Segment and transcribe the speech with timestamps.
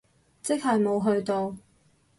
[0.41, 1.55] 即係冇去到？